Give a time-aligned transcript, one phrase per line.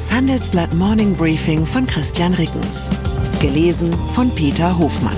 [0.00, 2.88] Das Handelsblatt Morning Briefing von Christian Rickens.
[3.38, 5.14] Gelesen von Peter Hofmann.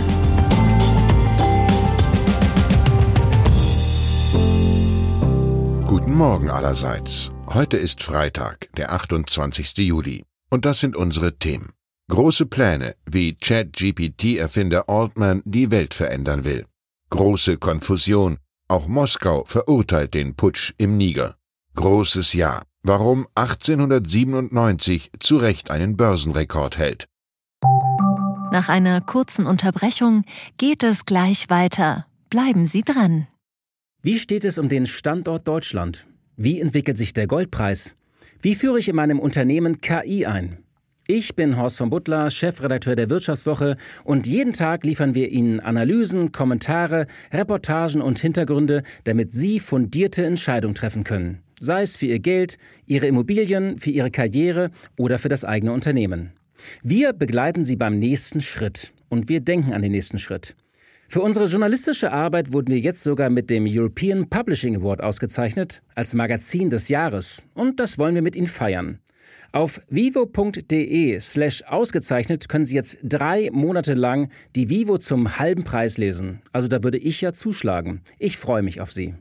[5.86, 7.30] Guten Morgen allerseits.
[7.54, 9.78] Heute ist Freitag, der 28.
[9.78, 10.24] Juli.
[10.50, 11.70] Und das sind unsere Themen.
[12.10, 16.66] Große Pläne, wie Chat-GPT-Erfinder Altman die Welt verändern will.
[17.10, 18.38] Große Konfusion.
[18.66, 21.36] Auch Moskau verurteilt den Putsch im Niger.
[21.76, 27.06] Großes Jahr warum 1897 zu Recht einen Börsenrekord hält.
[28.50, 30.24] Nach einer kurzen Unterbrechung
[30.58, 32.06] geht es gleich weiter.
[32.28, 33.26] Bleiben Sie dran.
[34.02, 36.06] Wie steht es um den Standort Deutschland?
[36.36, 37.96] Wie entwickelt sich der Goldpreis?
[38.40, 40.58] Wie führe ich in meinem Unternehmen KI ein?
[41.06, 46.32] Ich bin Horst von Butler, Chefredakteur der Wirtschaftswoche und jeden Tag liefern wir Ihnen Analysen,
[46.32, 52.58] Kommentare, Reportagen und Hintergründe, damit Sie fundierte Entscheidungen treffen können sei es für ihr Geld,
[52.86, 56.32] ihre Immobilien, für ihre Karriere oder für das eigene Unternehmen.
[56.82, 60.56] Wir begleiten sie beim nächsten Schritt und wir denken an den nächsten Schritt.
[61.08, 66.14] Für unsere journalistische Arbeit wurden wir jetzt sogar mit dem European Publishing Award ausgezeichnet als
[66.14, 68.98] Magazin des Jahres und das wollen wir mit Ihnen feiern.
[69.52, 75.98] Auf vivo.de slash ausgezeichnet können Sie jetzt drei Monate lang die Vivo zum halben Preis
[75.98, 76.40] lesen.
[76.52, 78.00] Also da würde ich ja zuschlagen.
[78.18, 79.14] Ich freue mich auf Sie.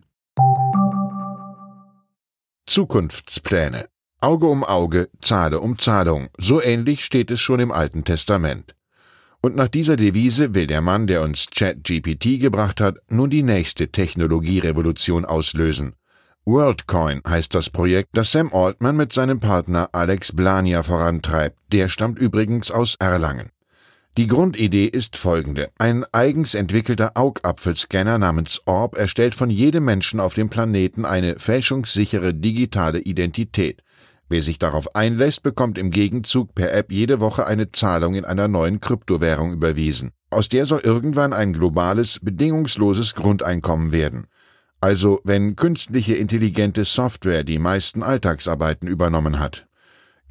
[2.72, 3.88] Zukunftspläne.
[4.22, 6.30] Auge um Auge, Zahle um Zahlung.
[6.38, 8.76] So ähnlich steht es schon im Alten Testament.
[9.42, 13.90] Und nach dieser Devise will der Mann, der uns ChatGPT gebracht hat, nun die nächste
[13.92, 15.96] Technologierevolution auslösen.
[16.46, 21.58] WorldCoin heißt das Projekt, das Sam Altman mit seinem Partner Alex Blania vorantreibt.
[21.74, 23.50] Der stammt übrigens aus Erlangen.
[24.18, 25.70] Die Grundidee ist folgende.
[25.78, 32.34] Ein eigens entwickelter Augapfelscanner namens Orb erstellt von jedem Menschen auf dem Planeten eine fälschungssichere
[32.34, 33.82] digitale Identität.
[34.28, 38.50] Wer sich darauf einlässt, bekommt im Gegenzug per App jede Woche eine Zahlung in einer
[38.50, 40.12] neuen Kryptowährung überwiesen.
[40.30, 44.28] Aus der soll irgendwann ein globales, bedingungsloses Grundeinkommen werden.
[44.82, 49.68] Also wenn künstliche intelligente Software die meisten Alltagsarbeiten übernommen hat.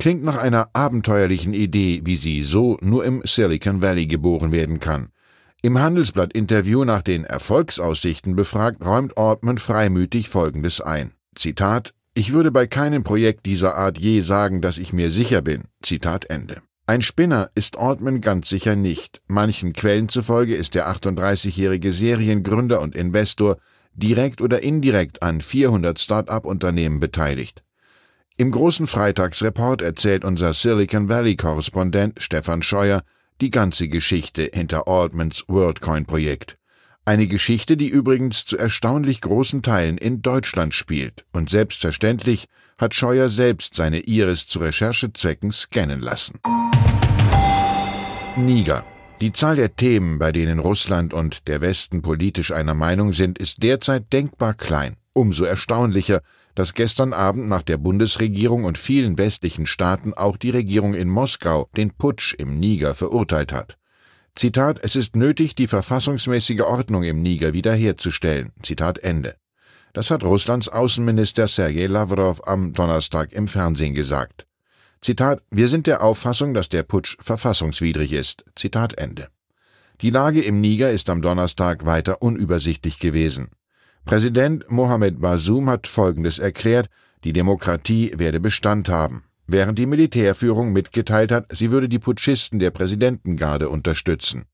[0.01, 5.11] Klingt nach einer abenteuerlichen Idee, wie sie so nur im Silicon Valley geboren werden kann.
[5.61, 11.13] Im Handelsblatt-Interview nach den Erfolgsaussichten befragt, räumt Ortman freimütig Folgendes ein.
[11.35, 15.65] Zitat Ich würde bei keinem Projekt dieser Art je sagen, dass ich mir sicher bin.
[15.83, 16.63] Zitat Ende.
[16.87, 19.21] Ein Spinner ist Ortman ganz sicher nicht.
[19.29, 23.59] Manchen Quellen zufolge ist der 38-jährige Seriengründer und Investor
[23.93, 27.63] direkt oder indirekt an 400 Start-up-Unternehmen beteiligt.
[28.41, 33.03] Im großen Freitagsreport erzählt unser Silicon Valley-Korrespondent Stefan Scheuer
[33.43, 36.57] die ganze Geschichte hinter Altmans WorldCoin-Projekt.
[37.05, 41.27] Eine Geschichte, die übrigens zu erstaunlich großen Teilen in Deutschland spielt.
[41.35, 42.47] Und selbstverständlich
[42.79, 46.41] hat Scheuer selbst seine Iris zu Recherchezwecken scannen lassen.
[48.39, 48.87] Niger.
[49.21, 53.63] Die Zahl der Themen, bei denen Russland und der Westen politisch einer Meinung sind, ist
[53.63, 54.97] derzeit denkbar klein.
[55.13, 56.21] Umso erstaunlicher,
[56.55, 61.69] dass gestern Abend nach der Bundesregierung und vielen westlichen Staaten auch die Regierung in Moskau
[61.77, 63.77] den Putsch im Niger verurteilt hat.
[64.37, 68.53] Zitat, es ist nötig, die verfassungsmäßige Ordnung im Niger wiederherzustellen.
[68.63, 69.35] Zitat Ende.
[69.93, 74.47] Das hat Russlands Außenminister Sergei Lavrov am Donnerstag im Fernsehen gesagt.
[75.01, 78.45] Zitat, wir sind der Auffassung, dass der Putsch verfassungswidrig ist.
[78.55, 79.29] Zitat Ende.
[80.01, 83.49] Die Lage im Niger ist am Donnerstag weiter unübersichtlich gewesen.
[84.05, 86.89] Präsident Mohamed Bazoum hat Folgendes erklärt,
[87.23, 92.71] die Demokratie werde Bestand haben, während die Militärführung mitgeteilt hat, sie würde die Putschisten der
[92.71, 94.47] Präsidentengarde unterstützen.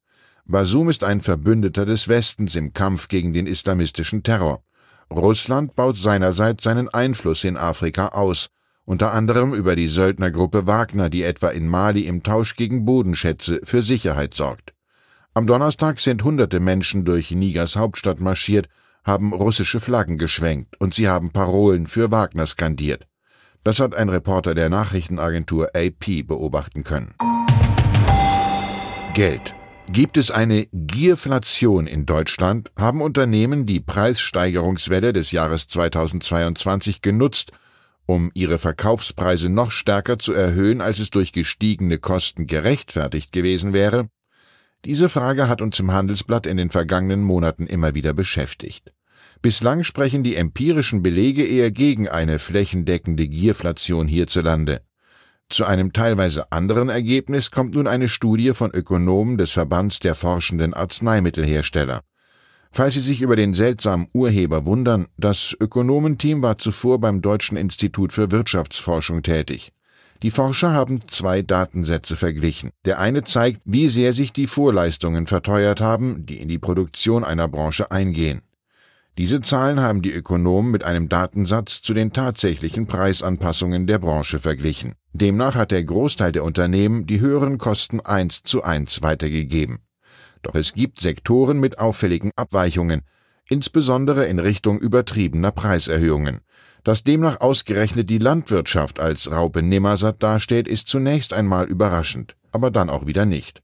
[0.44, 4.62] Bazoum ist ein Verbündeter des Westens im Kampf gegen den islamistischen Terror.
[5.10, 8.48] Russland baut seinerseits seinen Einfluss in Afrika aus,
[8.84, 13.82] unter anderem über die Söldnergruppe Wagner, die etwa in Mali im Tausch gegen Bodenschätze für
[13.82, 14.74] Sicherheit sorgt.
[15.34, 18.68] Am Donnerstag sind hunderte Menschen durch Nigers Hauptstadt marschiert
[19.06, 23.06] haben russische Flaggen geschwenkt und sie haben Parolen für Wagner skandiert.
[23.62, 27.14] Das hat ein Reporter der Nachrichtenagentur AP beobachten können.
[29.14, 29.54] Geld.
[29.88, 37.52] Gibt es eine Gierflation in Deutschland, haben Unternehmen die Preissteigerungswelle des Jahres 2022 genutzt,
[38.04, 44.08] um ihre Verkaufspreise noch stärker zu erhöhen, als es durch gestiegene Kosten gerechtfertigt gewesen wäre?
[44.84, 48.92] Diese Frage hat uns im Handelsblatt in den vergangenen Monaten immer wieder beschäftigt.
[49.46, 54.80] Bislang sprechen die empirischen Belege eher gegen eine flächendeckende Gierflation hierzulande.
[55.48, 60.74] Zu einem teilweise anderen Ergebnis kommt nun eine Studie von Ökonomen des Verbands der forschenden
[60.74, 62.00] Arzneimittelhersteller.
[62.72, 68.12] Falls Sie sich über den seltsamen Urheber wundern, das Ökonomenteam war zuvor beim Deutschen Institut
[68.12, 69.70] für Wirtschaftsforschung tätig.
[70.24, 72.70] Die Forscher haben zwei Datensätze verglichen.
[72.84, 77.46] Der eine zeigt, wie sehr sich die Vorleistungen verteuert haben, die in die Produktion einer
[77.46, 78.42] Branche eingehen.
[79.18, 84.94] Diese Zahlen haben die Ökonomen mit einem Datensatz zu den tatsächlichen Preisanpassungen der Branche verglichen.
[85.14, 89.78] Demnach hat der Großteil der Unternehmen die höheren Kosten eins zu eins weitergegeben.
[90.42, 93.00] Doch es gibt Sektoren mit auffälligen Abweichungen,
[93.48, 96.40] insbesondere in Richtung übertriebener Preiserhöhungen.
[96.84, 102.90] Dass demnach ausgerechnet die Landwirtschaft als Raupe Nimmersatt dasteht, ist zunächst einmal überraschend, aber dann
[102.90, 103.62] auch wieder nicht.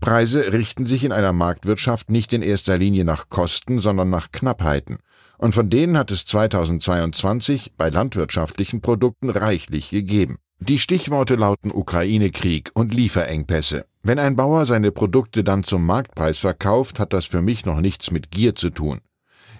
[0.00, 4.98] Preise richten sich in einer Marktwirtschaft nicht in erster Linie nach Kosten, sondern nach Knappheiten.
[5.36, 10.38] Und von denen hat es 2022 bei landwirtschaftlichen Produkten reichlich gegeben.
[10.58, 13.86] Die Stichworte lauten Ukraine-Krieg und Lieferengpässe.
[14.02, 18.10] Wenn ein Bauer seine Produkte dann zum Marktpreis verkauft, hat das für mich noch nichts
[18.10, 19.00] mit Gier zu tun.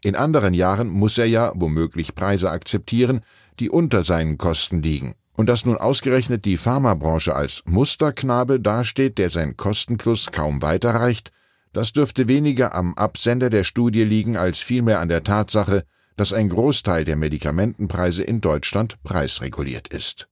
[0.02, 3.20] In anderen Jahren muss er ja womöglich Preise akzeptieren,
[3.58, 5.14] die unter seinen Kosten liegen.
[5.37, 11.31] Und dass nun ausgerechnet die Pharmabranche als Musterknabe dasteht, der sein Kostenplus kaum weiterreicht,
[11.73, 15.85] das dürfte weniger am Absender der Studie liegen als vielmehr an der Tatsache,
[16.17, 20.29] dass ein Großteil der Medikamentenpreise in Deutschland preisreguliert ist.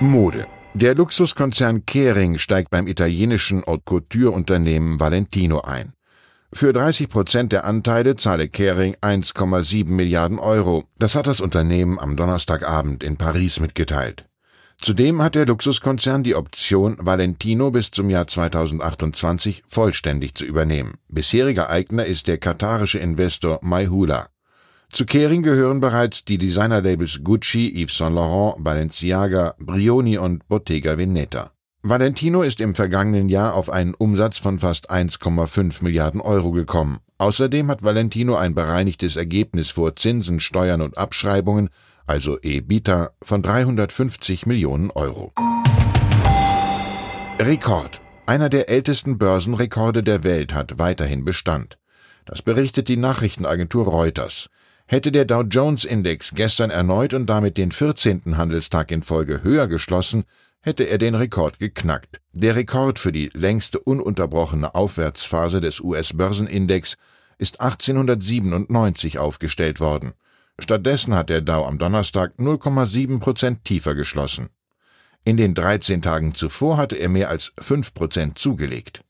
[0.00, 0.46] Mode.
[0.74, 5.94] Der Luxuskonzern Kering steigt beim italienischen Haute Couture Unternehmen Valentino ein.
[6.52, 10.84] Für 30 Prozent der Anteile zahle Kering 1,7 Milliarden Euro.
[10.98, 14.24] Das hat das Unternehmen am Donnerstagabend in Paris mitgeteilt.
[14.80, 20.94] Zudem hat der Luxuskonzern die Option, Valentino bis zum Jahr 2028 vollständig zu übernehmen.
[21.08, 24.28] Bisheriger Eigner ist der katarische Investor Maihula.
[24.90, 31.52] Zu Kering gehören bereits die Designerlabels Gucci, Yves Saint Laurent, Balenciaga, Brioni und Bottega Veneta.
[31.82, 36.98] Valentino ist im vergangenen Jahr auf einen Umsatz von fast 1,5 Milliarden Euro gekommen.
[37.18, 41.70] Außerdem hat Valentino ein bereinigtes Ergebnis vor Zinsen, Steuern und Abschreibungen,
[42.04, 45.32] also EBITDA, von 350 Millionen Euro.
[47.38, 48.00] Rekord.
[48.26, 51.78] Einer der ältesten Börsenrekorde der Welt hat weiterhin Bestand.
[52.24, 54.50] Das berichtet die Nachrichtenagentur Reuters.
[54.86, 58.36] Hätte der Dow Jones Index gestern erneut und damit den 14.
[58.36, 60.24] Handelstag in Folge höher geschlossen,
[60.60, 62.20] hätte er den Rekord geknackt.
[62.32, 66.96] Der Rekord für die längste ununterbrochene Aufwärtsphase des US-Börsenindex
[67.38, 70.12] ist 1897 aufgestellt worden.
[70.58, 74.48] Stattdessen hat der Dow am Donnerstag 0,7 Prozent tiefer geschlossen.
[75.24, 79.04] In den 13 Tagen zuvor hatte er mehr als 5 Prozent zugelegt.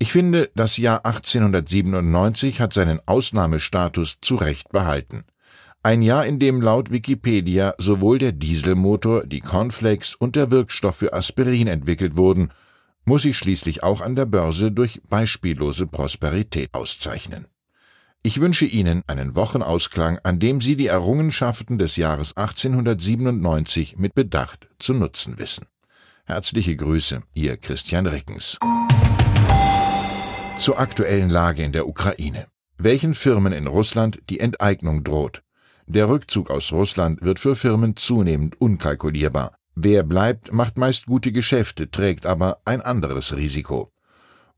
[0.00, 5.24] Ich finde, das Jahr 1897 hat seinen Ausnahmestatus zu Recht behalten.
[5.82, 11.12] Ein Jahr, in dem laut Wikipedia sowohl der Dieselmotor, die Cornflakes und der Wirkstoff für
[11.12, 12.50] Aspirin entwickelt wurden,
[13.04, 17.46] muss sich schließlich auch an der Börse durch beispiellose Prosperität auszeichnen.
[18.24, 24.68] Ich wünsche Ihnen einen Wochenausklang, an dem Sie die Errungenschaften des Jahres 1897 mit Bedacht
[24.78, 25.66] zu nutzen wissen.
[26.24, 28.58] Herzliche Grüße, Ihr Christian Rickens.
[30.58, 32.48] Zur aktuellen Lage in der Ukraine.
[32.76, 35.42] Welchen Firmen in Russland die Enteignung droht,
[35.88, 39.56] der Rückzug aus Russland wird für Firmen zunehmend unkalkulierbar.
[39.74, 43.92] Wer bleibt, macht meist gute Geschäfte, trägt aber ein anderes Risiko.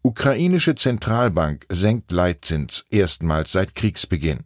[0.03, 4.41] Ukrainische Zentralbank senkt Leitzins erstmals seit Kriegsbeginn.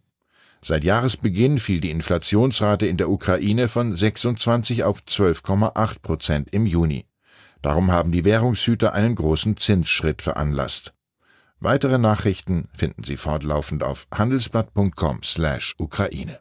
[0.62, 7.06] Seit Jahresbeginn fiel die Inflationsrate in der Ukraine von 26 auf 12,8 Prozent im Juni.
[7.62, 10.92] Darum haben die Währungshüter einen großen Zinsschritt veranlasst.
[11.60, 16.40] Weitere Nachrichten finden Sie fortlaufend auf handelsblatt.com/Ukraine.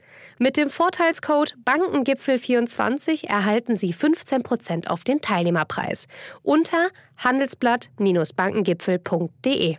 [0.41, 6.07] Mit dem Vorteilscode Bankengipfel24 erhalten Sie 15% auf den Teilnehmerpreis
[6.41, 9.77] unter handelsblatt-bankengipfel.de.